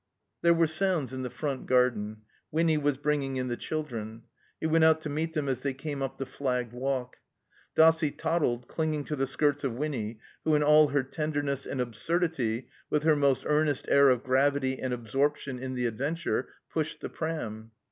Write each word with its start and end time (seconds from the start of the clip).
There 0.41 0.55
were 0.55 0.65
sotmds 0.65 1.13
in 1.13 1.21
the 1.21 1.29
front 1.29 1.67
garden. 1.67 2.21
Winny 2.51 2.75
was 2.75 2.97
bringing 2.97 3.35
in 3.35 3.49
the 3.49 3.55
children. 3.55 4.23
He 4.59 4.65
went 4.65 4.83
out 4.83 4.99
to 5.01 5.09
meet 5.09 5.33
them 5.33 5.47
as 5.47 5.59
they 5.59 5.75
came 5.75 6.01
up 6.01 6.17
the 6.17 6.25
flagged 6.25 6.73
walk. 6.73 7.17
Dossie 7.75 8.09
toddled, 8.09 8.67
clinging 8.67 9.03
to 9.05 9.15
the 9.15 9.27
skirts 9.27 9.63
of 9.63 9.75
Winny, 9.75 10.19
who 10.43 10.55
in 10.55 10.63
all 10.63 10.87
her 10.87 11.03
tenderness 11.03 11.67
and 11.67 11.79
absurdity, 11.79 12.67
with 12.89 13.03
her 13.03 13.15
most 13.15 13.45
earnest 13.45 13.85
air 13.89 14.09
of 14.09 14.23
gravity 14.23 14.79
and 14.81 14.91
absorption 14.91 15.59
in 15.59 15.75
the 15.75 15.85
adventure, 15.85 16.49
pushed 16.71 17.01
the 17.01 17.09
pram. 17.09 17.69